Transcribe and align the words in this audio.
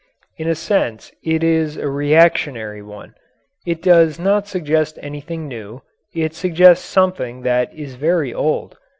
In 0.39 0.47
a 0.47 0.55
sense 0.55 1.11
it 1.23 1.43
is 1.43 1.77
a 1.77 1.87
reactionary 1.87 2.81
one. 2.81 3.13
It 3.67 3.83
does 3.83 4.17
not 4.17 4.47
suggest 4.47 4.97
anything 5.03 5.47
new; 5.47 5.83
it 6.15 6.33
suggests 6.33 6.83
something 6.89 7.43
that 7.43 7.71
is 7.71 7.93
very 7.93 8.33
old. 8.33 8.79